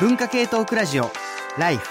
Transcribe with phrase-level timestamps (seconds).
[0.00, 1.08] 文化系トークラジオ
[1.56, 1.88] ライフ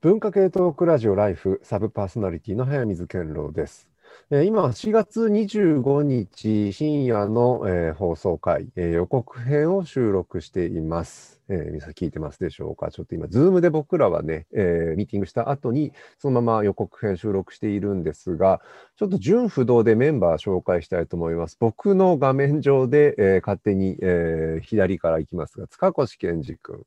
[0.00, 3.88] 文化系トークラジオライフサブパーソナリティの速水健朗です。
[4.30, 11.40] えー今4月25日深夜の、えー放送回、えー予告編を収録しています。
[11.48, 12.90] えー皆さん聞いてますでしょうか？
[12.90, 18.60] ちょっと今、ズームで僕らはね、えミーティングした後に、そのまま予告編収録しているんですが、
[18.96, 21.56] ちょっと順不動でメンバー紹介したいと思います。
[21.60, 26.82] 僕の画面上で、え勝手に、え左から行きますが、塚越健司君。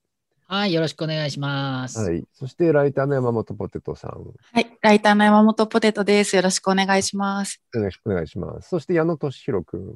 [0.51, 1.99] はい、よろしくお願いします。
[1.99, 2.23] はい。
[2.33, 4.11] そして、ライターの山本ポテトさん。
[4.51, 6.35] はい、ライターの山本ポテトです。
[6.35, 7.61] よろしくお願いします。
[7.75, 8.69] お願いしお願いします。
[8.69, 9.95] そして矢野俊弘君。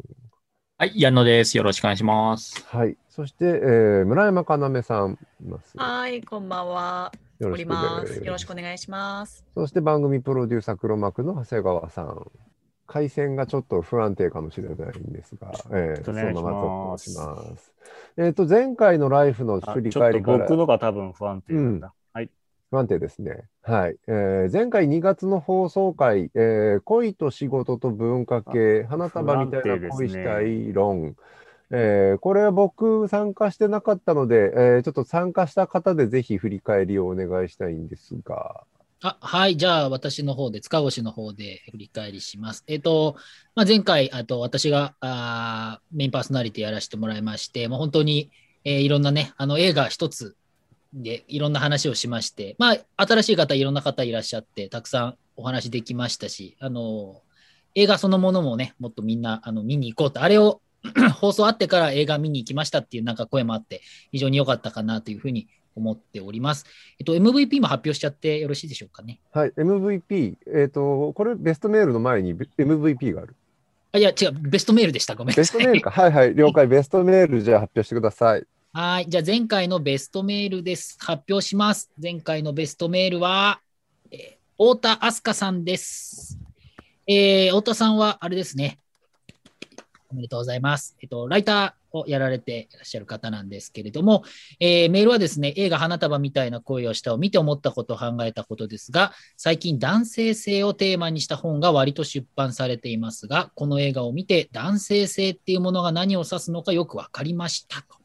[0.78, 1.58] はい、矢野です。
[1.58, 2.64] よろしくお願いします。
[2.68, 2.96] はい。
[3.10, 5.76] そして、えー村山かなめさんいます。
[5.76, 7.12] はい、こんばんは。
[7.40, 7.66] よろし
[8.46, 9.44] くお願いします。
[9.56, 12.32] そして番組プロデューサー黒幕の長谷川さん。
[12.88, 17.74] 回線がちょっと不安定かもしれないんですが、えー、そお願いしますのまま続行します。
[18.18, 21.94] えっ、と、前回のライフの振りあちょっと返りから僕のが多分不安定なんだ。
[22.14, 22.30] はい。
[22.70, 23.46] 不安定ですね。
[23.62, 23.96] はい。
[24.08, 31.16] えー前回2月の放送回、えー恋と仕事と文化系、花束みたいな恋したい論。
[31.72, 38.66] えーこれは僕参加してなかったので、えーちょっと参加した方でぜひ振り返りをお願いしたいんですが。
[39.06, 42.64] あはい、じゃあ私の方で、塚越の方で振り返りします。
[42.68, 43.18] えっ、と、
[43.54, 48.32] まあ、前回、あと私があメインパーソナリティやらせてもらいまして、もう本当に、
[48.64, 50.38] えーいろんなね、あの映画一つ
[50.94, 57.22] でいろんな話をしまして、まあ、新しい方、いろんな方いらっしゃって、たくさんお話できましたし、あの
[57.76, 60.62] 映画そのものもね、もっとみんなあの見に行こうと、あれを
[61.20, 63.82] 放送あってから映画見に行きましたっていうなんか声もあって、
[64.14, 66.66] 非常に良かったかなというふうに思っております。
[67.00, 69.20] えっと、MVP も発表しちゃってよろしいでしょうかね？
[69.32, 69.52] はい。
[69.52, 70.36] MVP。
[70.48, 73.36] えっ、と、これベストメールの前に MVP がある。
[73.92, 75.16] あ、いや、違う、ベストメールでした。
[75.16, 75.44] ごめんなさい。
[75.44, 75.92] ベストメールか？
[75.92, 76.36] はいはい。
[76.36, 76.66] 了解。
[76.68, 78.44] ベストメールじゃあ発表してください。
[78.74, 79.06] はい。
[79.08, 80.98] じゃあ、前回のベストメールです。
[81.00, 81.92] 発表します。
[82.02, 83.60] 前回のベストメールは、
[84.12, 86.38] えー太田明日香さんです。
[87.08, 88.80] えー太田さんは、あれですね。
[90.14, 90.96] おめでとうございます。
[91.02, 94.24] えっと、ライターをやられていらっしゃる方なんですけれども、
[94.60, 107.98] えーメールはですね、映画花束みたいな恋をしたを見て思ったことを考えたことですが、最近男性性をテーマにした本が割と出版されていますが、この映画を見て男性性っていうものが何を指すのかよくわかりましたと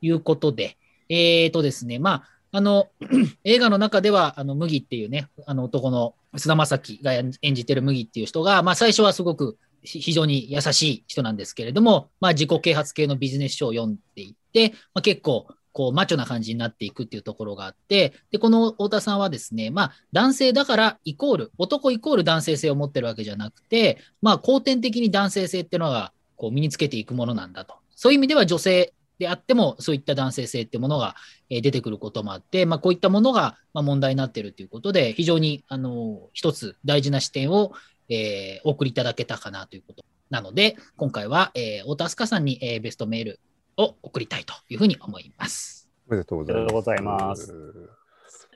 [0.00, 0.78] いうことで、
[1.10, 2.88] えーとですね、まあ、あの、
[3.44, 27.74] 映画の中では、あの、麦っていうね、あの男の菅田将暉が演じてる麦っていう人が、まあ、最初はすごく非常に優しい人なんですけれども、まあ、自己啓発系のビジネス書を読んでいって、まあ、結構、こう、マッチョな感じになっていくっていうところがあって、で、この太田さんはですね、まあ、男性だからイコール、男イコール男性性を持ってるわけじゃなくて、まあ、後天的に男性性っていうのが、こう、身につけていくものなんだと。
[27.94, 31.14] そういう意味では女性であっても、そういった男性性ってものが
[31.50, 37.72] 出てくることもあって、まあ、こういったものが問題になっているということで、非常にあの一つ大事な視点を、
[38.10, 43.40] えーお送りいただけたかなということなので、今回は、えー太田明日香さんに、えーベストメール
[43.76, 45.88] を送りたいというふうに思います。
[46.08, 46.60] おめでとうございます。
[46.60, 47.54] ありがとうございます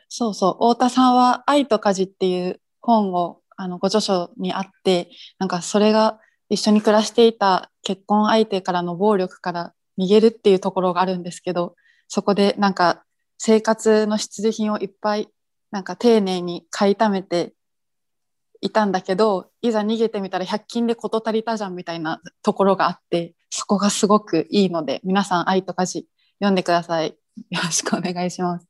[0.09, 6.20] そうそう、太田さんは愛と家事っていう本をあのご著書にあって、なんかそれが
[6.50, 11.75] 一緒に暮らしていた結婚相手からの暴力から逃げるっていうところがあるんですけど、
[12.09, 13.04] そこでなんか
[13.38, 15.28] 生活の必需品をいっぱい
[15.70, 17.53] なんか丁寧に買い溜めて
[18.64, 26.08] いたんだけど、いざ逃げてみたら100均で事足りたじゃんみたいなところがあって、そこがすごくいいので、皆さん愛と家事
[26.38, 27.14] 読んでください。
[27.50, 28.66] よろしくお願いします。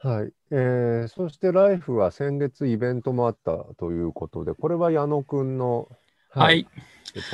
[0.00, 0.32] はい。
[0.50, 5.88] えーそしてライフは先月イベントもあったということで、これは矢野くんの、
[6.28, 6.66] はい。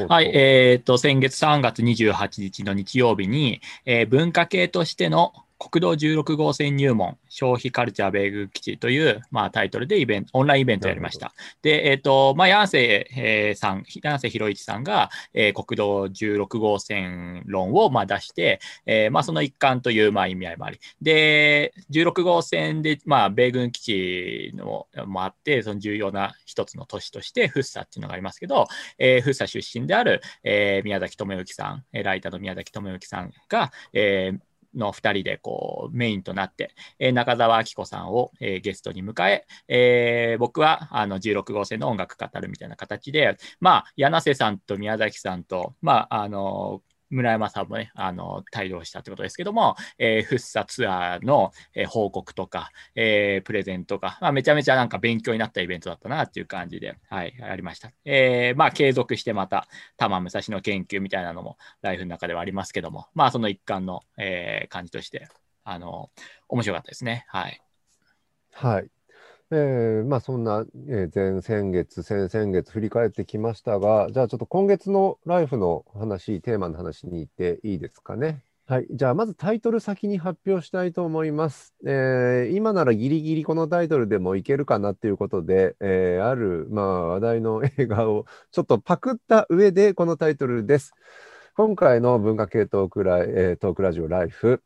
[0.09, 11.33] はい、えっ、と、先月3月28日の日曜日に、えー文化系としての国道16号線入門消費カルチャー米軍基地という、まあ、タイトルでイベント、オンラインイベントをやりました。
[11.63, 20.79] で、えっ、と、まあ、柳瀬、えーさん、柳瀬博一さんが、えー国道16号線論を、まあ、出して、えーまあ、その一環という、まあ、意味合いもあり。
[21.01, 28.67] で、16号線で、まあ、米軍基地のもあって、その重要な一つの都市として、福生っていうのがありますけど、
[28.99, 34.39] えー、福生出身である、えー宮崎智之さん、えーライターの宮崎智之さんが、えー
[34.77, 57.93] の2人でこうメインとなって、えー中澤明子さんを、えーゲストに迎ええー僕はあの16号線の音楽語るみたいな形で、まあ、柳瀬さんと宮崎さんと、まあ、あの村山さんもね、あの、対応したってことですけども、えー、フッサツアーの、えー報告とか、えープレゼントか、まあ、めちゃめちゃなんか勉強になったイベントだったなっていう感じで、はい、やりました。
[58.05, 65.29] えーまあ、継続してまた、玉武蔵の研究みたいなのも、ライフの中ではありますけども、まあ、その一環の、えー感じとして、
[65.65, 66.11] あの、
[66.49, 67.25] 面白かったですね。
[67.29, 67.61] はい。
[68.53, 68.96] はい。
[69.53, 78.43] えーまあそんな、えー前々月、先々月振り返ってきましたが、じゃあちょっと今月のライフの話、テーマの話に行っていいですかね。
[78.67, 78.87] はい。
[78.91, 81.73] じゃあまずタイトル先に発表したいと思います。
[81.87, 90.93] えー今ならギリギリこのタイトルでもいけるかなっていうことで、えーある、まあ話題の 映画をちょっとパクった上でこのタイトルです。
[91.57, 94.63] 今回の文化系トークライ、えートークラジオライフ、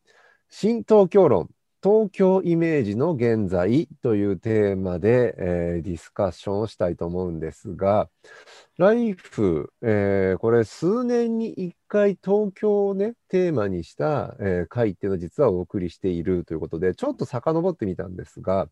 [0.49, 1.51] 新東京論、
[1.83, 8.11] 東京イメージの現在というテーマで、えーディスカッションをしたいと思うんですが、
[8.77, 18.69] ライフ、えーこれ数年に一回東京をね、テーマにした、えー回っていうのを実はお送りしているということで、ちょっと遡ってみたんですが、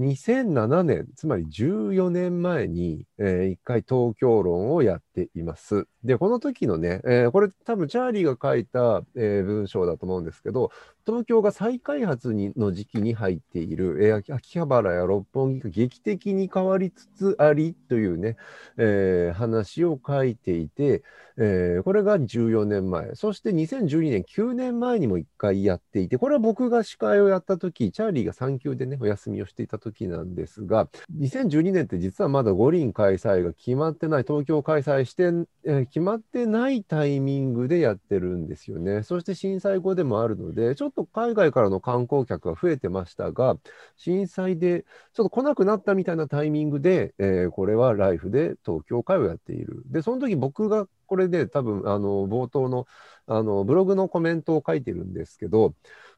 [0.00, 5.86] 2007年、つまり14年前に、え1回東京論をやっています。
[6.02, 10.72] で、この時のね、えーこれ多分チャーリーが書いた、えー文章だと思うんですけど、
[11.06, 18.36] 東京が再開発にの時期に入っている、えー秋葉原や六本木が劇的に変わりつつありというね、
[18.76, 21.04] えー話を書いていて、
[21.36, 30.88] えーこれが14年前、そして2012年、9年前にも1回やっていて、これは僕が司会をやった時、チャーリーが産休でね、お休みをしていた時なんですが、
[31.18, 35.24] 2012年って実はまだ五輪開催が決まってない、東京開催して、
[35.64, 39.02] えー決まってないタイミングでやってるんですよね。
[39.02, 43.56] そして震災後でもあるので、ちょっと海外からの観光客が増えてましたが、
[43.96, 49.82] 震災でちょっと来なくなったみたいなタイミングで、えーこれはライフで東京会をやっている。
[49.86, 52.86] で、その時僕がこれで多分、あの、冒頭の、
[53.26, 55.74] あの、ブログのコメントを書いてるんですけど、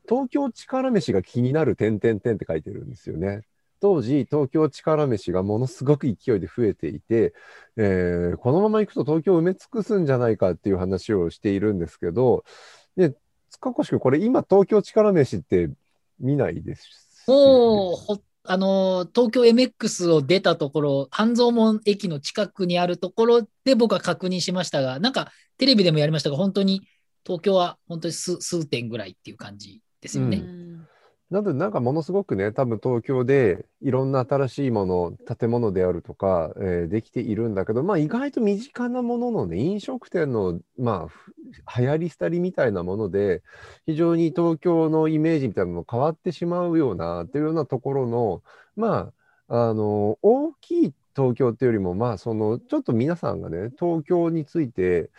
[0.08, 3.42] 東京力飯が気になる点々点って書いてるんですよね。
[3.80, 7.34] 当時、東京力飯がものすごく勢いで増えていて、
[7.76, 12.44] えーこのまま行くと東京を埋め尽くすんじゃないかっていう話をしているんですけど、
[12.96, 13.14] で、
[13.50, 15.70] 塚越君、これ今東京力飯って
[16.18, 26.86] 見ないですもう、ほあの、東京 MX を出たところ、半蔵門駅の近くにあるところで僕は確認しましたが、なんかテレビでもやりましたが、本当に
[27.24, 30.38] 東京は本当に数点ぐらいっていう感じですよね。
[30.38, 30.88] うん
[31.30, 41.08] なので、なんかものすごくね、多分東京でいろんな新しいもの、建物であるとか、えーできているんだけど、まあ意外と身近なもののね、飲食店の、ま
[41.66, 43.42] あ、流行り廃りみたいなもので、
[43.86, 48.42] 非常に東京のイメージみたいなのも変わってしまうような、っていうようなところの、
[48.76, 49.12] ま
[49.48, 55.10] あ、あの、大きい東京っていうよりも、まあ、その、ちょっと皆さんがね、東京について、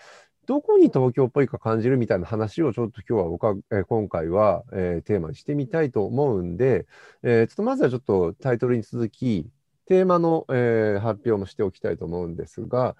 [0.47, 6.87] どこに東京っぽいか感じるみたいな話をちょっと今日はおか、えー今回は、えーテーマにしてみたいと思うんで、
[7.21, 9.49] えーちょっとまずはちょっとタイトルに続き、
[9.87, 12.95] テーマの、えー発表もしておきたいと思うんですが、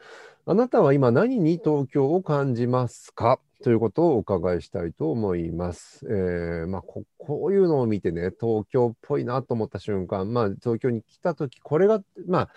[0.46, 3.40] あなたは今何に東京を感じますか？
[3.64, 6.06] ということをお伺いしたいと思います。
[6.06, 7.06] えーまあ、こ
[7.46, 12.50] ういうのを見てね、東京っぽいなと思った瞬間、まあ、東京に来たとき、これが、まあ、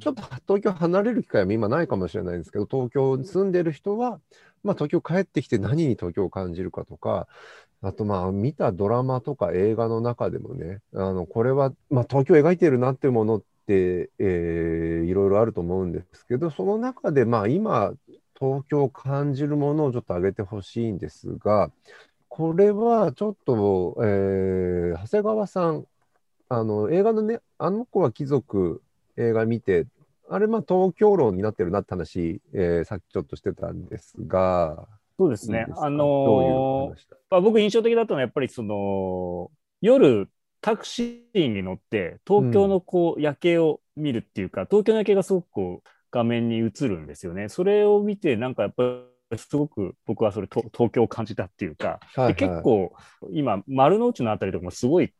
[0.00, 4.20] ちょっと東京離れる機会は今ないかもしれないんですけど、東京に住んでる人は、
[4.64, 7.28] まあ、東京帰ってきて何に東京を感じるかとか、
[7.82, 17.92] あとまあ見たドラマとか映画の中でもね、あのこれは、まあ、東京描いてるなっていうものって、えーいろいろあると思うんですけど、その中でまあ今、
[18.38, 21.70] 東京を感じるものをちょっと挙げてほしいんですが、
[22.28, 25.86] これはちょっと、えー長谷川さん、
[26.48, 28.82] あの映画のね、あの子は貴族
[29.16, 29.86] 映画見て、
[30.28, 34.86] あれまあ東京論になってるなって話、えーさっきちょっとしてたんですが、
[35.18, 35.60] そうですね。
[35.60, 35.66] いい。
[35.66, 35.86] ですか？
[35.86, 40.28] あのーまあ、僕印象的だったのはやっぱりその夜
[40.60, 47.48] タクシーに乗って東京のこう夜景を見るっていうか、東京の夜景がすごくこう画面に映るんですよね。
[47.48, 48.82] それを見てなんかやっぱ
[49.30, 52.34] りすごく僕はそれと東京を感じたっていうか、はいはい。
[52.34, 52.92] で結構
[53.30, 55.12] 今丸の内のあたりとかもすごい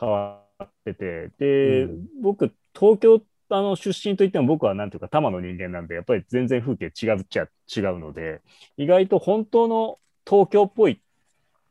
[0.00, 2.06] 変わっててで、うん。
[2.22, 3.20] 僕東京
[3.56, 8.40] あの出身といっても僕はなんていうか多摩の人間なんでやっぱり全然風景違うっちゃ違うので
[8.76, 11.00] 意外と本当の東京っぽい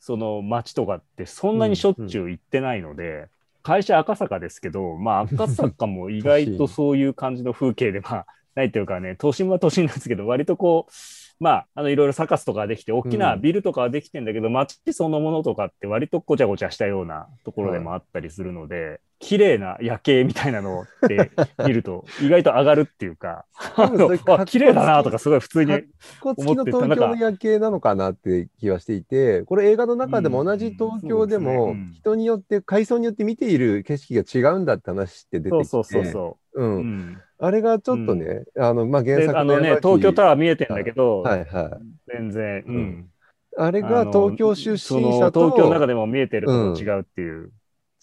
[0.03, 3.29] その街とかってそんなにしょっちゅう行ってないので、
[3.61, 10.91] 会社赤坂ですけど、まあ赤坂も意外とそういう感じの風景で、はないというかね、都心は都心なんですけど、割とこう、
[11.39, 21.31] まあ、あのいろいろサカスとかできて、大きなビルとかはできてんだけど、街そのものとかって割とごちゃごちゃしたようなところでもあったりするので、綺麗な夜景みたいなのって
[21.65, 25.77] 見ると、意外と上がるっていうか、 あ綺麗だなとか、すごい普通にか。
[25.77, 25.81] っ
[26.19, 36.63] こつきの東京の夜景なのかなって気はしていて、これ映画の中でも同じ東京でうんも人によって、階層によって見ている景色が違うんだって話って出てきて、そうそうそうそう。
[36.63, 36.75] うん。
[36.75, 42.07] うんあれがちょっとね、あの、まあ、原で、作あのね、東京タワー見えてんだけど、はいはい。
[42.07, 43.09] 全然、うん。
[43.57, 47.51] あれが東京出そ身者との東京の中でも見えてるのと違うっていう。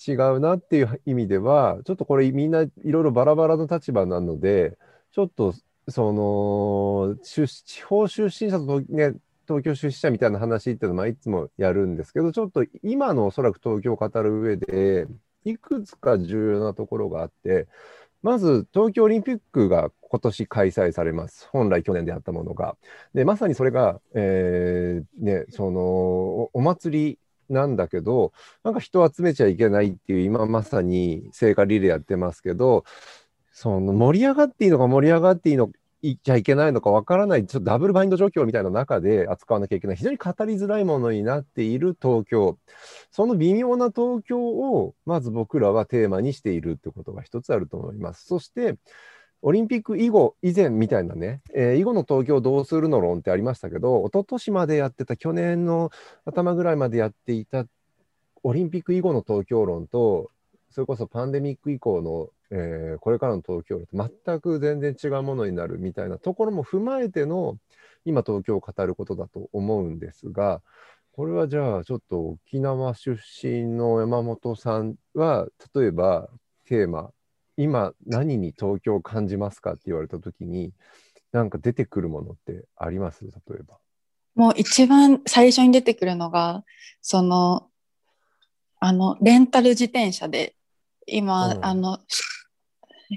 [0.07, 4.77] 違うなっていう意味では、ちょっとこれみんないろいろバラバラの立場なので、
[5.13, 5.55] ちょっと
[5.89, 9.15] その出地方出身者と、ね、
[9.49, 15.07] 東京出身者みたいな話っていうのはいつもやるんですけど、ちょっと今のおそらく東京を語る上で、
[15.45, 17.67] いくつか重要なところがあって、
[18.23, 21.49] まず東京オリンピックが今年開催されます。
[21.53, 22.77] 本来去年であったものが。
[23.15, 25.81] で、まさにそれが、えーね、その
[26.53, 28.33] お祭りなんだけど、
[28.65, 32.85] なんか人を集めちゃいけないっていう、今まさに聖火リレーやってますけど、
[33.53, 42.59] その盛り上がっていいのか盛り上がっていいのかいちゃいけないのかわからない、ちょっとダブルバインド状況みたいな中で扱わなきゃいけない、非常に語りづらいものになっている東京。
[43.11, 48.27] その微妙な東京を、まず僕らはテーマにしているってことが一つあると思います。
[48.27, 48.77] そして、
[49.43, 55.91] オリンピック以後、以前みたいなね、えー以後の東京どうするの論ってありましたけど、一昨年までやってた、去年の
[56.25, 57.67] 頭ぐらいまでやっていた
[58.43, 60.31] オリンピック以後の東京論と、
[60.71, 67.57] それこそパンデミック以降の、えーこれからの東京論と全く全然違うものになるみたいなところも踏まえての、
[68.05, 70.63] 今東京を語ることだと思うんですが、
[71.13, 76.29] これはじゃあちょっと沖縄出身の山本さんは、例えば
[76.67, 77.11] テーマ、
[77.57, 80.73] 今何に東京を感じますかって言われたときに、
[81.33, 83.25] なんか出てくるものってあります？
[83.25, 83.31] 例
[83.61, 83.79] えば。
[84.35, 86.65] もう一番最初に出てくるのが、
[87.03, 87.69] その、
[88.79, 90.55] あの、レンタル自転車で、
[91.07, 92.23] 今、うんあの、し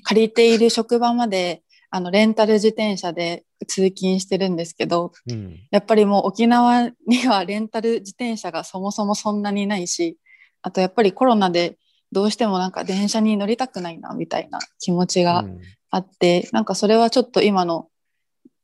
[0.02, 5.60] 借りている職場まで、あの、レンタル自転車で通勤してるんですけど、うん。
[5.72, 10.18] やっぱりもう沖縄には レンタル自転車がそもそもそんなにないし、
[10.62, 11.78] あとやっぱりコロナで
[12.12, 15.60] どうしてもなんか電車に乗りたくないなみたいな気持ちがうん。
[15.92, 17.90] あって、なんかそれはちょっと今の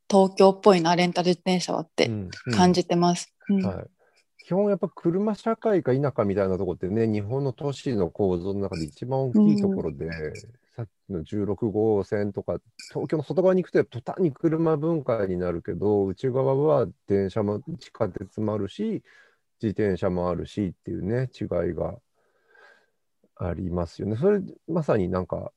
[0.09, 2.29] 東京っぽいな、レンタル自転車はってうん。
[2.47, 2.53] うん。
[2.55, 3.31] 感じてます。
[3.49, 3.61] うん。
[3.63, 3.85] はい、
[4.49, 10.09] 基本やっぱ車社会か否かみたいなところってね、日本の都市の構造の中で一番大きいところで、
[10.75, 12.59] さっきの16号線とか、
[12.91, 19.03] 東京の外側に行くと途端に車文化になるけど、内側は電車も地下鉄もあるし、
[19.61, 21.99] 自転車もあるしっていうね、違いが
[23.35, 24.15] ありますよね。
[24.15, 25.51] それ、まさになんか、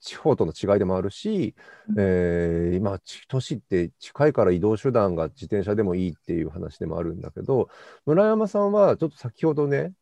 [0.00, 1.54] 地方との違いでもあるし、
[1.96, 7.68] えー今、ち都市って近いから移動手段が自転車でもいいっていう話でもあるんだけど、
[8.06, 9.92] 村山さんはちょっと先ほどね、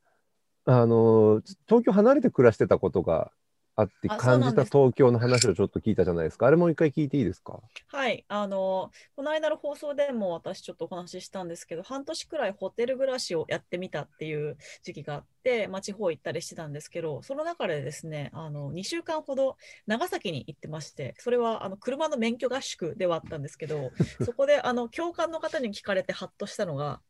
[0.65, 3.31] あの東京離れて暮らしてたことが
[3.77, 6.47] あって感じた東京の話をちょっと聞いたじゃないですか。
[6.47, 7.61] あれもう一回聞いていいですか？
[7.89, 19.57] はい、あの、この間の放送でも私ちょっとお話ししたんですけど、半年くらいホテル暮らしをやってみたっていう時期があって、まあ、地方行ったりしてたんですけど、その中でですね、あの、2週間ほど
[19.87, 23.91] 長崎に行ってまして、それはあの車の免許合宿ではあったんですけど、
[24.25, 27.01] そこであの、教官の方に聞かれてハッとしたのが、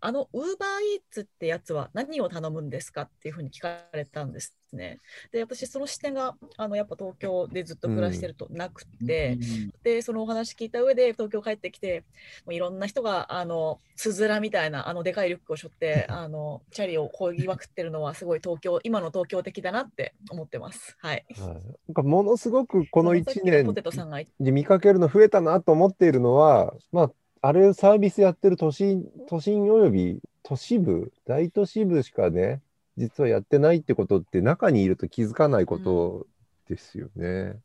[0.00, 5.00] あの、ウーバーイーツってやつは何を頼むんですかっていうふうに聞かれたんですね。
[5.32, 9.38] で、私、その視点が、あの、やっぱ東京でずっと暮らしてるとなくって、
[9.82, 12.04] で、そのお話聞いた上で東京帰ってきて、
[12.44, 20.96] もういろんな人が、あの、つづらみたいな、あの、でかいリュックを背負って、 あの、チャリをこぎまくってるのは、すごい東京、今の東京的だなって思ってます。
[20.98, 21.24] はい。
[21.38, 21.54] はい、な
[21.92, 27.10] んかものすごくこの1さっきポ年テトさんが言っに見かけるの増えたなと思っているのは、まあ、
[27.46, 32.62] あれサービスやってる都心、都心および都市部、大都市部しかね、
[32.96, 36.26] 実はやってないってことって中にいると気づかないこと
[36.70, 37.58] ですよね。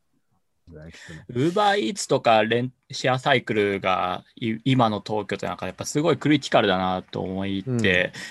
[1.30, 7.82] ウーバーイーツとかレンシェアサイクルがい今の東京ってなんかやっぱすごいクリティカルだなと思って、うん。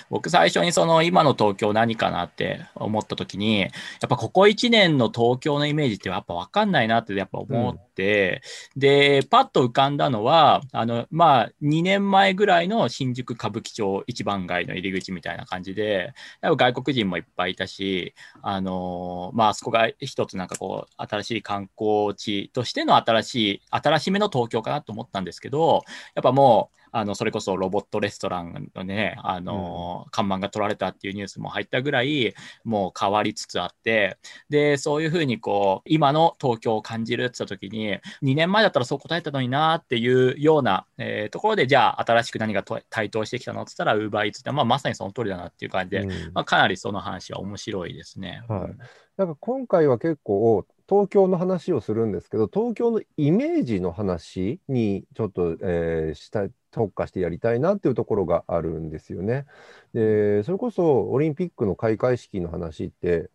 [0.09, 3.71] 僕最初にその今の東京何かなって思った時にやっ
[4.07, 8.41] ぱここ1年の東京のイメージってやっぱ分かんないなってやっぱ思って、
[8.77, 25.83] でパッと浮かんだのはあのまあ2年前ぐらいの新宿歌舞伎町一番街の入り口みたいな感じでやっぱ外国人もいっぱいいたしあのまああそこが一つなんかこう新しい観光地としての新しい新しめの東京かなと思ったんですけど
[26.15, 34.17] やっぱもうあのそれこそロボットレストランのねあの、看板が取られたっていうニュースも入ったぐらいもう変わりつつあって
[34.49, 46.09] でそういうふうにこう今の東京を感じるって言った時に2年前だったらそう答えたのになっていうような、えーところでじゃあ新しく何がと台頭してきたのって言ったら UberEats って、まあ、まさにその通りだなっていう感じで、うん。
[46.33, 48.43] まあ、かなりその話は面白いですね。
[48.47, 48.75] はい。
[49.17, 59.45] なんか今回は結構東京の話をするんですけど東京のイメージの話にちょっと、えーした特化してやりたいなっていうところがあるんですよね。
[59.93, 63.29] でそれこそオリンピックの開会式の話って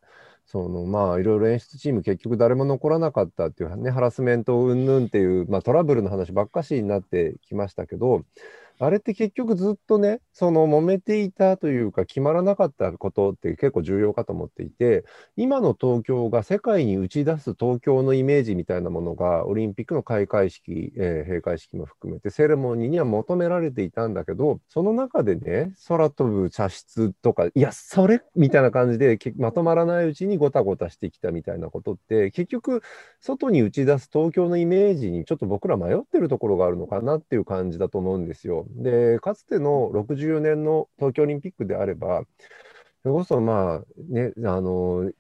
[0.46, 8.23] そのまあいろいろ演出チーム結局誰も残らなかったっていうねハラスメント云々っていう、まあ、トラブルの話ばっかしになってきましたけど
[8.81, 15.04] あれって結局ずっとね、その揉めていたというか、決まらなかったことって結構重要かと思っていて、
[15.37, 32.83] 今の東京が世界に打ち出す東京のイメージみたいなものが、オリンピックの開会式、えー閉会式も含めて、セレモニーには求められていたんだけど、その中でね、空飛ぶ茶室とか、いや、それみたいな感じでまとまらないうちにごたごたしてきたみたいなことって、結局、
[33.21, 38.63] 外に打ち出す東京のイメージにちょっと僕ら迷ってるところがあるのかなっていう感じだと思うんですよ。
[38.71, 42.25] で、かつての64年の東京オリンピックであれば、
[43.02, 45.11] それこそまあね、あの、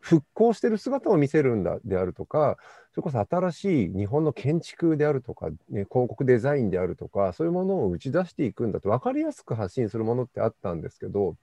[0.00, 2.56] 復興してる姿を見せるんだであるとか、
[2.92, 11.36] それこそ新しい日本の建築であるとか、ね、広告デザインであるとか、そういうものを打ち出していくんだと分かりやすく発信するものってあったんですけど、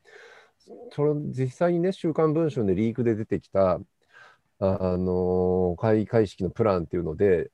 [0.91, 3.79] それ実際にね、週刊文春でリークで出てきた、
[4.61, 7.49] あの開会式のプランっていうので、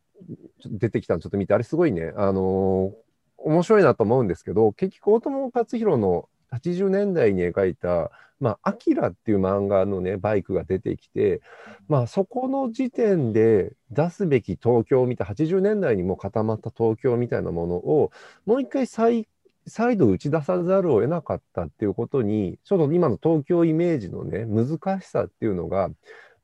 [0.65, 2.93] 出てきたのちょっと見て、あれすごいね、あの
[3.45, 11.41] 面白いなと思うんですけど、結局、大友克洋の80年代に描いた、まあ、アキラっていう漫画のね、バイクが出てきて、
[11.87, 18.11] まあ、そこの時点で出すべき東京みたい、80年代にも固まった東京みたいなものを、
[18.45, 19.27] もう一回再
[19.67, 25.89] 再度打ち出さざるを得なかったっていうことに、ちょっと今の東京イメージのね、難しさっていうのが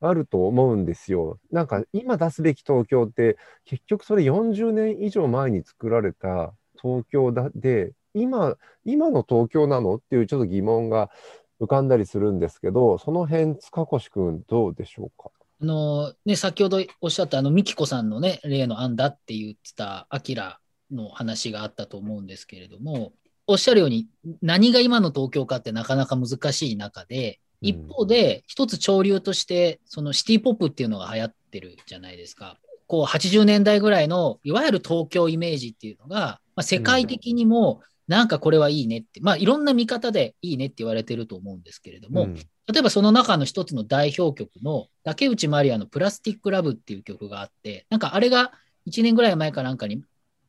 [0.00, 1.38] あると思うんですよ。
[1.52, 11.10] なんか今出すべき東京って、結局それ40年以上前に作られた東京だで、今、今の東京なのっていうちょっと疑問が
[11.60, 15.30] 浮かんだりするんですけど、その辺、塚越君どうでしょうか？
[15.60, 20.58] あのね、先ほどおっしゃったあのミキコさんのね、例の案だって言ってたアキラ
[20.90, 23.12] の話があったと思うんですけれども、
[23.46, 24.08] おっしゃるように
[24.42, 32.58] 何が今の東京かってなかなか難しい中で、一方で一つ潮流としてそのシティポップっていうのが流行ってるじゃないですか。
[32.88, 42.34] こう80年代ぐらいのいわゆる東京イメージっていうのが、まあ、世界的にもなんかこれはいいねって、まあいろんな見方でいいねって言われてると思うんですけれども、うん。
[42.34, 48.52] 例えばその中の一つの代表曲の竹内まりやのプラスティックラブっていう曲があって、なんかあれが
[48.86, 50.02] 1年ぐらい前かなんかに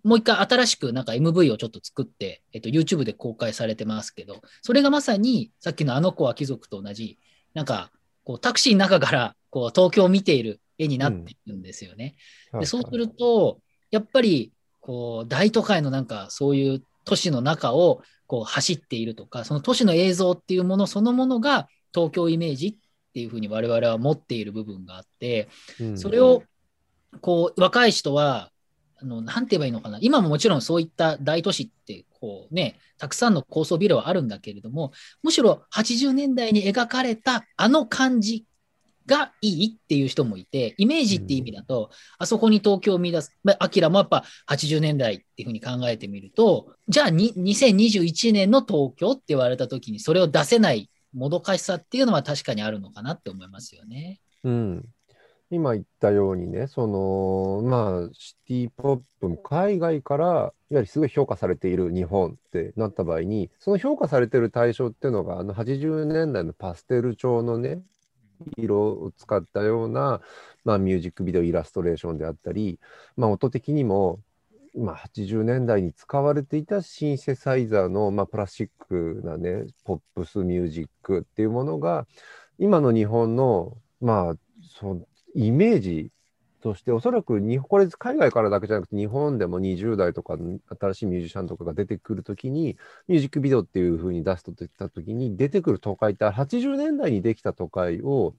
[0.03, 7.17] もう一回新しくなんか MV をちょっと作って、えっと YouTube で公開されてますけど、それがまさにさっきのあの子は貴族と同じ、
[7.53, 7.91] なんか
[8.23, 12.15] こうタクシーの中からこう東京を見ている絵になっているんですよね。
[12.59, 13.59] でそうすると、
[13.91, 14.51] やっぱり
[14.83, 22.75] こう大都会のなんかそういう都市の中をこう走っているとか、その都市の映像っていうものそのものが東京イメージっ
[23.13, 25.47] ていうふうに我々は持っている部分があって、
[25.79, 25.97] うん。
[25.97, 26.43] それを
[27.21, 28.49] こう若い人は、
[29.01, 34.91] あのなんて言えばいいのかな、今ももちろんそういった大都市ってこう、ね、たくさんの高層ビルはあるんだけれども、
[35.21, 38.45] むしろ80年代に描かれたあの感じ
[39.05, 54.19] がいいっていう人もいて、イメージって意味だと、あそこに東京を見出す、まあアキラもやっぱ80年代っていうふうに考えてみると、じゃあに2021年の東京って言われた時にそれを出せないもどかしさっていうのは確かにあるのかなって思いますよね。
[54.43, 54.85] うん、
[55.49, 67.81] 今言ったようにね、そのまあ、シティポップも海外からいわゆるすごい評価されている日本ってなった場合に、その評価されている対象っていうのが、あの80年代のパステル調のね、
[68.57, 70.21] 色を使ったような、
[70.63, 72.79] まあ、ミュージックビデオイラストレーションであったり、
[73.17, 74.19] まあ、音的にも、
[74.75, 82.07] まあ、80年代に使われていたシンセサイザーの、まあ、プラスチックなね、ポップスミュージックっていうものが、
[82.57, 84.35] 今の日本の、まあ、
[84.79, 85.01] その
[85.35, 86.11] イメージ
[86.63, 90.37] として、おそらくにこれ海外からだけじゃなくて、日本でも20代とか
[90.79, 92.77] 新しいミュージシャンとかが出てくるときに、
[93.09, 98.33] ミュージックビデオっていう風に出すといったときに、出てくる都会って、80年代にできた都会を、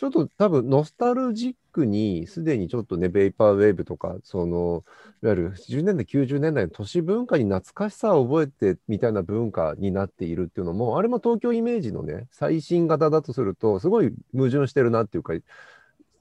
[0.00, 4.82] ちょっと多分ノスタルジックに、すでにちょっとね、ベイパーウェーブとか、その、
[5.22, 15.34] いわゆる80年代、90年代の都市文化に懐かしさを覚えてみたいな文化になっているっていうのも、あれも東京イメージのね、最新型だとすると、すごい矛盾してるなっていうか、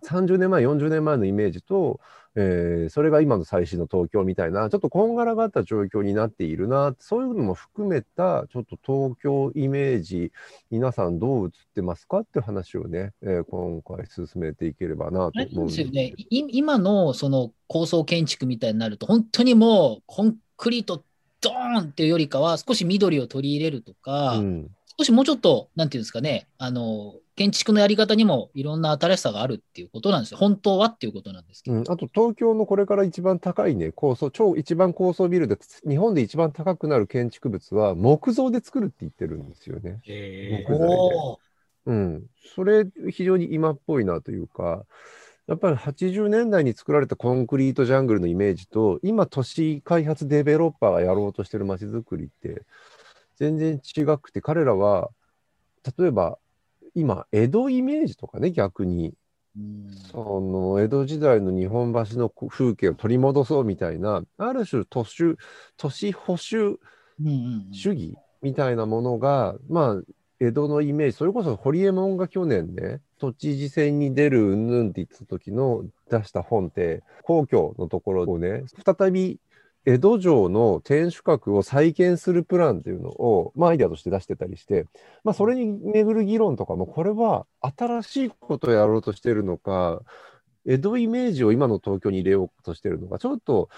[0.03, 1.99] 30年前、40年前のイメージと、
[2.35, 10.31] えーそれが今の最新の東京みたいな、ちょっとこんがらがった状況になっているな、そういうのも含めた、ちょっと東京イメージ、
[10.69, 16.13] 皆さんどう映ってますかっていう話をね、えー今回進めていければなと思うんですよね。
[16.17, 21.03] い今のその高層建築みたいになると、本当にもうコンクリート
[21.41, 30.37] ドーンっていうよりかは、少し緑を取り入れるとか、うん少しもうちょっと、なんていうんですかね、あの、建築のやり方にもいろんな新しさがあるっていうことなんですよ。
[30.37, 31.77] 本当はっていうことなんですけど。
[31.77, 40.01] うん、あと東京のこれから一番高いね、高層、超一番高層ビルで、日本で一番高くなる建築物は木造で作るって言ってるんですよね。
[40.07, 41.37] え木材でおー
[41.87, 44.85] うん、それ非常に今っぽいなというか、
[45.47, 52.63] やっぱり80年代に作られたコンクリートジャングルのイメージと、今、都市開発デベロッパーがやろうとしてる街づくりって、
[53.35, 55.09] 全然違くて、彼らは、
[55.97, 56.37] 例えば、
[56.95, 59.13] 今、江戸イメージとかね、逆に、
[59.57, 59.91] うん。
[60.11, 65.35] その江戸時代の日本橋の風景を取り戻そうみたいな、ある種都市、
[65.77, 66.79] 都市保守
[67.71, 79.39] 主義みたいなものが、まあ、江戸のイメージ、それこそ堀エモ門が去年ね、都知事選に出るうんぬんって言った時の出した本って、皇居のところをね、再び
[79.85, 84.85] 江戸城の天守閣を再建するプランっていうのを、まあ、アイデアとして出してたりして、
[85.23, 90.01] まあ、それに巡る議論とかも、これは新しいことをやろうとしてるのか、
[90.65, 93.69] 江戸イメージを今の東京に入れようとしてるのか、ちょっと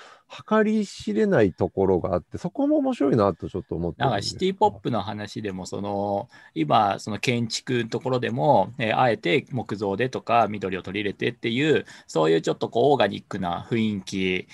[0.50, 14.48] 計り知れないところがあって、そこも面白いなとちょっと思ってるなんかシティポップの話でも、その今、その建築のところでも、えーあえて木造でとか緑を取り入れてっていう、そういうちょっとこうオーガニックな雰囲気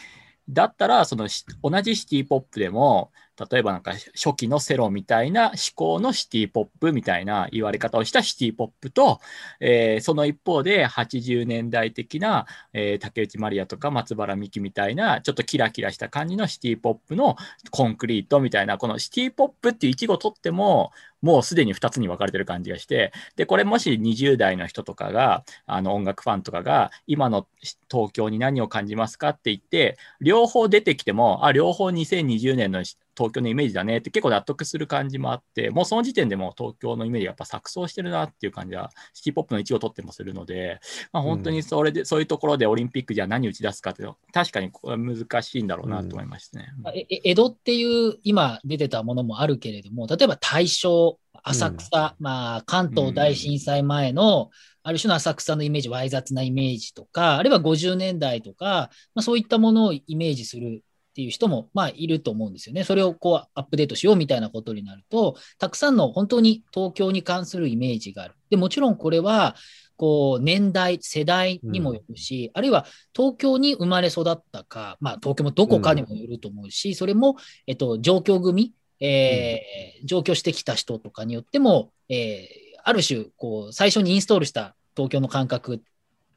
[0.50, 1.28] だったら、その
[1.64, 3.12] 同じシティポップでも、
[3.49, 9.19] 例えばなんか初期のセロみたいな思考のシティポップみたいな言われ方をしたシティポップと、
[9.60, 17.38] えーその一方で80年代的な、えー竹内まりやとか松原美樹みたいなちょっとキラキラした感じのシティポップの
[17.71, 27.47] コンクリートみたいなこのシティポップっていう一語を取ってももうすでに2つに分かれてる感じがしてでこれもし20代の人とかがあの音楽ファンとかが今の
[27.91, 32.84] 東京に何を感じますかって言って両方出てきてもあ両方2020年の
[33.19, 40.79] 東京のイメージだねって結構納得する感じもあってもうその時点でもう東京のイメージがやっぱ錯綜してるなっていう感じはシティポップの一語を取ってもするので、
[41.12, 46.67] まあ、本当にそれで、そういうところでオリンピックじゃあ何打ち出すかっていうのは確かにこれは難しいんだろうなと思いましたね。
[46.95, 54.49] ええ江戸っていう今出てたものもあるけれども、例えば大正、浅草、まあ関東大震災前の、
[54.84, 60.84] ある種の浅草のイメージ、わい雑なイメージとか、あるいは50年代とか、まあ、そういったものをイメージする
[61.19, 62.86] っていう人もまあいると思うんですよね。
[62.86, 68.36] それをこうアップデートしようみたいなことになると、たくさんの本当に東京に関するイメージがある。
[68.49, 69.55] でもちろんこれは
[69.97, 77.36] こう年代、世代にもよるし、あるいは東京に生まれ育ったか、まあ東京もどこかにもよると思うし、それも、
[77.67, 85.84] えっと、上京組、えー上京してきた人とかによっても、えーある種、こう、最初にインストールした東京の感覚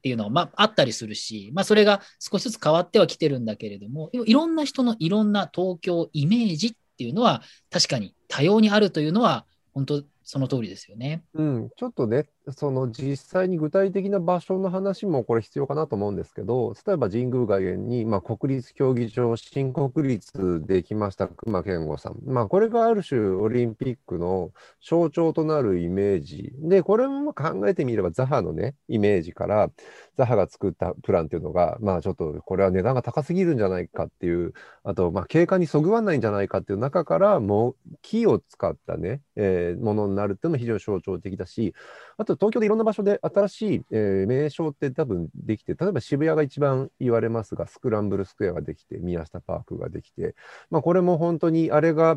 [0.02, 11.22] っていうのは、まあ、あったりするし、まあ、それが少しずつ変わってはきてるんだけれども、いろんな人のいろんな東京イメージっていうのは、確かに多様にあるというのは、本当その通りですよね。
[11.34, 22.18] うん、ちょっとね、その実際に具体的な場所の話もこれ必要かなと思うんですけど、例えば神宮外苑に、まあ、国立競技場、新国立できました熊健吾さん。
[22.24, 24.50] まあ、これがある種オリンピックの
[24.80, 26.52] 象徴となるイメージ。
[26.58, 29.70] で、これも考えてみればザハのね、イメージから、
[30.16, 34.52] ザハが作ったプランっていうのが、まあちょっとこれは値段が高すぎるんじゃないかっていう、
[34.84, 41.74] あと、まあ景観にそぐわないんじゃないかっていう中から、もう木を使ったね、えーものになるっていうのも非常に象徴的だし、
[42.22, 50.34] あと東京でいろんな場所で新しい、えー名称って多分できて、例えば渋谷が一番言われますが、スクランブルスクエアができて、宮下パークができて、
[50.70, 52.16] まあこれも本当にあれが、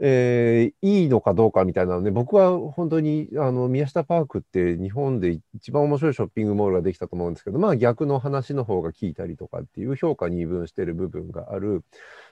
[0.00, 11.82] えーいいのかどうかみたいなので、僕は本当にあの宮下パークって日本で一番面白いショッピングモールができたと思うんですけど、まあ逆の話の方が効いたりとかっていう評価に二分してる部分がある。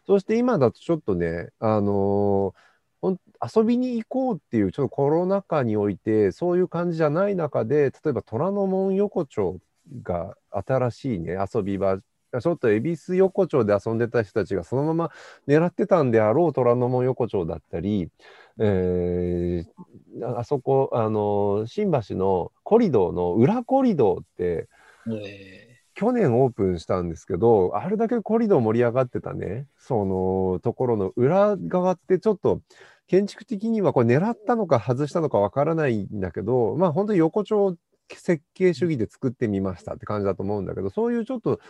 [0.07, 2.74] そして今だとちょっとね、あのー
[3.11, 9.59] 遊びに行こうっていう、ちょっとコロナ禍において、そういう感じじゃない中で、例えば虎ノ門横丁
[10.03, 15.11] が新しいね、遊び場、ちょっと恵比寿横丁で遊んでた人たちがそのまま
[15.47, 18.11] 狙ってたんであろう虎ノ門横丁だったり、
[18.59, 24.69] えーああそこ、あの、新橋のコリドーの裏コリドーって、
[25.11, 32.61] え去年オープンしたんですけど、あれだけコリドー盛り上がってたね、そのところの裏側ってちょっと
[33.07, 37.77] 建築的にはこれ狙ったのか外したのかわからないんだけど、まあ本当に横丁
[38.11, 41.61] 設計主義で作ってみましたって感じだと思うんだけど、そういうちょっと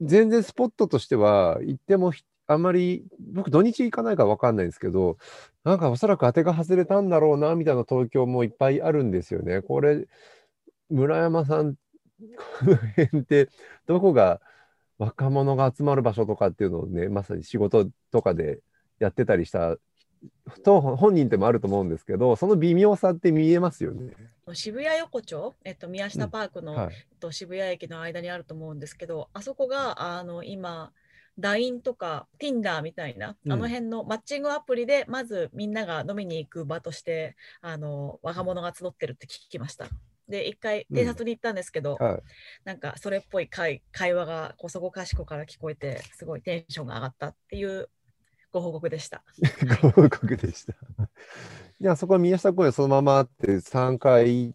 [0.00, 2.12] 全然スポットとしては行っても
[2.46, 5.16] あんまり僕土日行かないからわかんないんですけど、
[5.64, 9.62] なんかおそらく当てが外れたんだろうなみたいな東京もいっぱいあるんですよね。
[9.62, 10.06] これ
[10.90, 11.80] 村山さんこ
[12.64, 13.48] の辺って
[13.86, 14.40] どこが
[14.98, 18.60] 若者が集まる場所とかっていうのをね、まさに仕事とかで
[18.98, 19.76] やってたりした
[20.64, 24.12] と本人でもあると思うんですけど、その微妙さって見えますよね。
[24.52, 26.94] 渋谷横丁、えっと、宮下パークの、はい。
[26.94, 30.92] えっと、渋谷駅の間にあると思うんですけど、あそこがあの今、
[31.38, 39.88] LINE とか Tinder みたいな、うんあの辺のマッチングアプリで、まずみんなが飲みに行く場として、あの若者が集ってるって聞きました。
[40.28, 42.22] で、一回偵察に行ったんですけど、はい。
[42.64, 47.90] なんかそれっぽい会会話がこそこかしこから聞こえて、すごいテンションが上がったっていう
[48.56, 49.22] ご報告でした。
[49.82, 50.72] ご報告でした。
[50.72, 50.76] い
[51.84, 54.54] や、そこは宮下公園そのままあって、3階、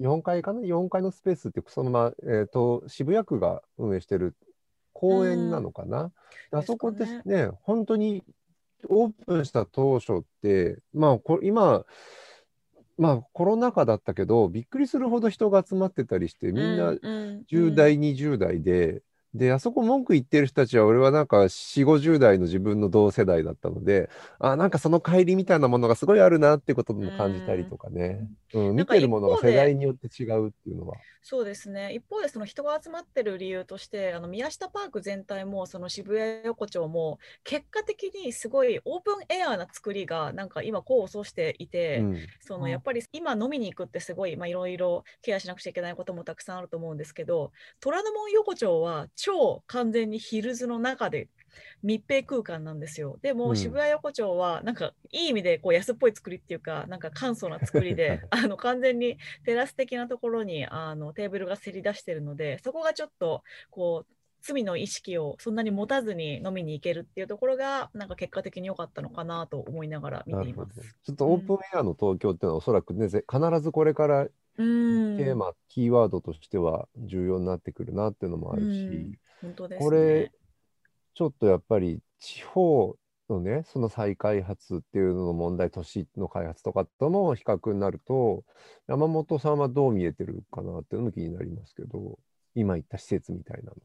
[0.00, 4.34] 4階かな ?4 階のスペースって、そのまま、えっと、渋谷区が運営してる
[4.92, 6.10] 公園なのかな、
[6.50, 8.24] あそこでですすね、本当に
[8.88, 11.84] オープンした当初って、まあ、こ今、
[12.98, 19.02] まあ、コロナ禍だったけど、びっくりするほど人が集まってたりして、みんなうんうん10代、20代で、
[19.34, 30.96] で、あそこ文句言ってる人たちは、俺はなんか4、50代の自分の同世代だったので、あ、なんかその帰りみたいなものがすごいあるなってことも感じたりとかね、うん、見なんかてるものが世代によって違うっていうのは。
[31.26, 31.94] そうですね。
[31.94, 51.28] 一方でその人が集まってる理由としてあの宮下パーク全体もその渋谷横丁も結果的にすごいオープンエアーな作りがなんか今功を奏していて、うん、そのやっぱり今飲みに行くってすごいまあいろいろケアしなくちゃいけないこともたくさんあると思うんですけど虎ノ門横丁は超完全にヒルズの中で
[51.82, 70.80] 密閉空間なんですよでも、うん渋谷横丁はなんかいい意味でこう安っぽい作りっていうかなんか簡素な作りで あの完全にテラス的なところにあのテーブルがせり出してるのでそこがちょっとこう罪の意識をそんなに持たずに飲みに行けるっていうところがなんか結果的に良かったのかなと思いながら見ています。。
[71.02, 79.84] ちょっとオープンエアの東京っていうのはおそらくね、ぜ必ずこれからうんテーマ、キーワードとしては重要になってくるなっていうのもあるし、うん本当ですね。
[79.84, 80.32] これ、
[81.14, 82.96] ちょっとやっぱり地方
[83.28, 88.44] のね、その再開発っていうのの問題、都市の開発とかとの比較になると、
[88.86, 92.18] 山本さんはどう見えてるかなっていうのも気になりますけど、
[92.54, 93.76] 今言った施設みたいなの。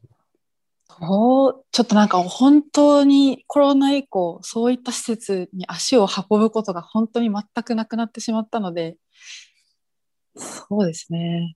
[1.00, 8.98] そうちょっとなんか本当にコロナ以降そういった施設に足を運ぶことが本当に全くなくなってしまったので
[10.40, 11.56] そうですね。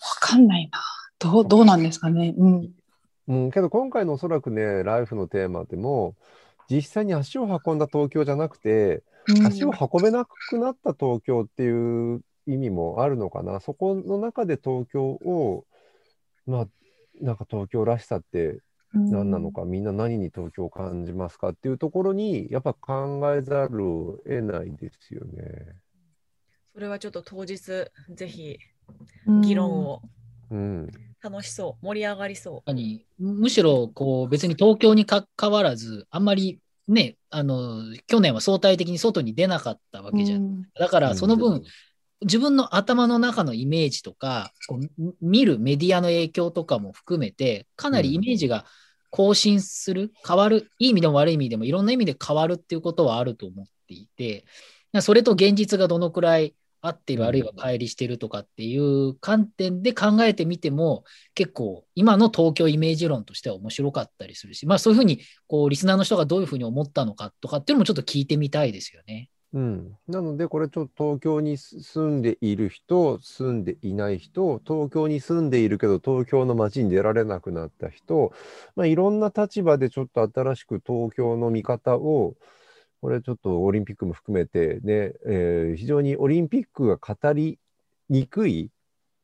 [0.00, 0.80] わかんないな。
[1.18, 2.34] どうどうなんですかね。
[2.36, 2.70] うん。
[3.28, 6.16] うん、けど今回のおそらくね、ライフのテーマでも、
[6.68, 9.46] 実際に足を運んだ東京じゃなくて、うん。
[9.46, 13.60] 足を運べなくなった東京っていう意味もあるのかな。
[13.60, 15.64] そこの中で東京を、
[16.46, 16.68] まあ、
[17.20, 18.58] なんか東京らしさって
[18.94, 25.76] 何なのか、みんな何に東京を感じますかっていうところに、やっぱ考えざるを得ないですよね。
[26.74, 27.90] それはちょっと当日ぜ
[28.28, 28.58] ひ
[29.26, 30.02] うん議論を
[30.50, 30.90] うん。
[31.22, 32.72] 楽しそう盛り上がりそう。
[33.18, 36.58] むしろこう別に東京にかかわらず、あんまり
[36.88, 40.42] ね、あの去年は相対的に外に出なかったわけじゃん。
[40.42, 41.62] うんだからその分、うん
[42.24, 48.64] 自分の頭の中のイメージとか、こうみ見るメディアの影響とかも含めて、かなりイメージが
[49.10, 54.44] 更新する、変わる、いい意味でも悪い意味でも、いろんな意味で変わるっていうことはあると思っていて、
[55.00, 69.30] それと現実がどのくらい合っている、うんあるいは乖離しているとかっていう観点で考えてみても、結構今の東京イメージ論としては面白かったりするし、まあそういうふうにこうリスナーの人がどういうふうに思ったのかとかっていうのもちょっと聞いてみたいですよね。
[69.54, 78.32] うん、なので、これちょっと東京に住んでいる人、住んでいない人、東京に住んでいるけど東京の街に出られなくなった人、
[78.76, 82.34] まあ、いろんな立場でちょっと新しく東京の見方を、
[83.02, 87.58] これちょっとオリンピックも含めてね、えー非常にオリンピックが語り
[88.08, 88.70] にくい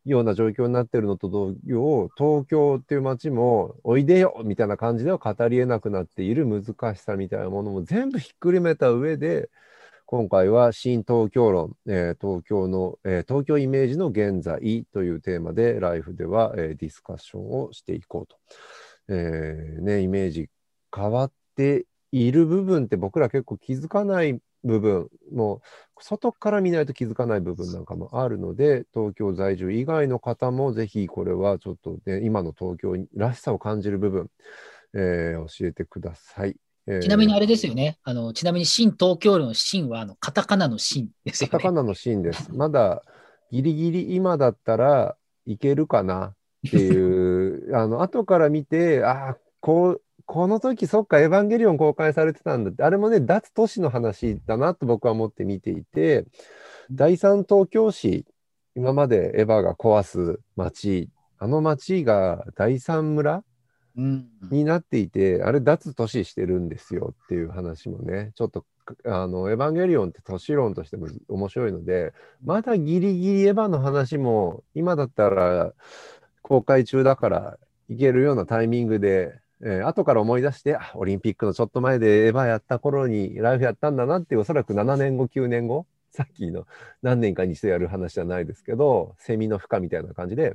[0.04, 6.64] ような状況になっているのと同様、東京っていう街もおいでよみたいな感じでは語り得なくなっている難
[6.96, 9.48] しさみたいなものも全部ひっくるめた上で、
[10.06, 18.36] 今回は新東京論、えー東京の、えー東京イメージの現在というテーマで、ライフでは、えーディスカッションをしていこうと。
[19.08, 20.50] えね、イメージ
[20.92, 25.60] 変わっている部分って僕ら結構気づかない部分も
[26.00, 34.30] 外から見ないと気づかない部分なんかもあるので東京在住以外の方もぜひこれはちょっと、ね、今の東京らしさを感じる部分、
[34.94, 36.56] えー教えてください。
[36.86, 37.98] えーちなみにあれですよね。
[38.02, 41.50] あのちなみに新東京論の新はあのカタカナの新ですよね。
[41.50, 42.50] カタカナのシーンです。
[42.52, 43.02] まだ
[43.50, 45.16] ギリギリ今だったら
[45.46, 46.34] いけるかな
[46.66, 56.26] っていう、 あの後から見て、ああ、こう、この時そっか、エヴァンゲリオン公開されてたんだって、あれもね、脱都市の話だなと僕は思って見ていて、
[56.90, 58.26] 第三東京市、
[58.76, 63.42] 今までエヴァが壊す街、あの街が第三村
[63.96, 64.28] うん。
[64.50, 68.66] になっていて、あれ脱都市してるんですよっていう話もね、ちょっと
[69.06, 72.12] あのエヴァンゲリオンって都市論としても面白いので、
[72.44, 75.72] まだギリギリエヴァの話も今だったら
[76.42, 86.66] 公開中だからいけるようなタイミングで、えー後から思い出して、オリンピックのちょっと前でエヴァやった頃にライフやったんだなって、おそらく7年後、9年後、さっきの
[87.02, 90.54] 何年かにしてやる話じゃないですけど、セミの負荷みたいな感じで、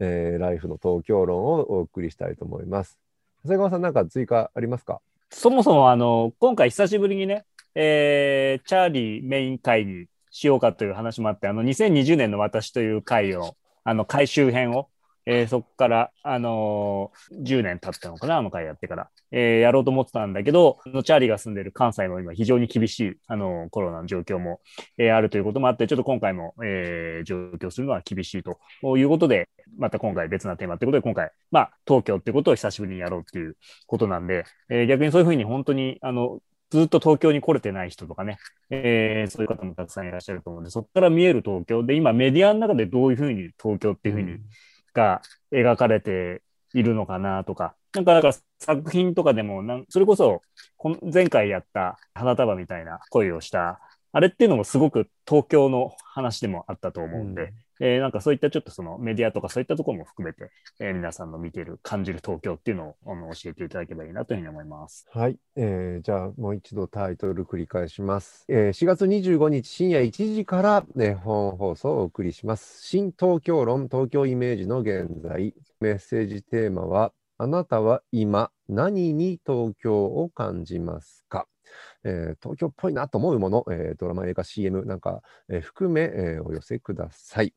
[0.00, 2.98] えーライフの東京論をお送りしたいと思います。
[3.44, 5.00] 長谷川さん、なんか追加ありますか？
[5.30, 14.88] そもそもあの、今回久しぶりにね、えーチャーリーメイン会にしようかという話もあって、あの、2020年の私という回を、あの、回収編を、
[15.26, 24.60] えーそこから、あのー10年経ったのかな、あの回やってから、えーやろうと思ってたんだけど、のチャーリーが住んでる関西も今非常に厳しい、あのコロナの状況も、
[24.98, 28.58] えーあるということもあって、ちょっと今回も、えー上京するのは厳しいと
[28.96, 33.56] いうことで、また今回別なテーマということで、今回、まあ、東京ってことを久しぶりにやろうっていう
[33.86, 38.38] ことなんで、えー逆にそういうふうに本当に、あの、ずっと東京に来れてない人とかね、
[38.70, 44.38] えーそういう方もたくさんいらっしゃると思うんで、そこから見える東京で、今メディアの中でどういうふうに東京っていうふうに、
[44.92, 46.42] が描かれて
[46.74, 50.42] いるのかなとか、なんか、だから作品とかでもなん、それこそ、
[50.76, 53.80] この前回やった花束みたいな恋をした、
[54.12, 57.52] あれっていうのもすごく東京の話でもあったと思うんで、
[57.84, 65.06] えーなんかそういったちょっとそのメディアとかそういったところも含めて、えー皆さんの見てる、感じる東京っていうのをあの教えていただければいいなというふうに思います。
[65.10, 68.44] はい、えーじゃあもう一度タイトル繰り返します。
[68.48, 72.86] えー4月25日深夜1時から、ね、本放送をお送りします。
[72.86, 75.54] 新東京論、東京イメージの現在。
[75.80, 81.48] メッセージテーマは、あなたは今何に東京を感じますか、
[82.04, 87.52] えー東京っぽいなと思うもの、えードラマ、映画、CM なんか、えー含め、えーお寄せください。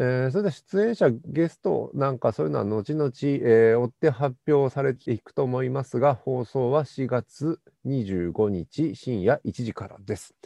[0.00, 10.36] えーそれで出演者、ゲストなんかそういうのは後々、えー追って発表されていくと思いますが、放送は4月25日深夜1時からです。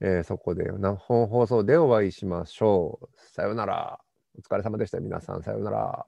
[0.00, 3.08] えーそこで本放送でお会いしましょう。
[3.34, 3.98] さようなら。
[4.38, 5.00] お疲れ様でした。
[5.00, 6.06] 皆さん、さようなら。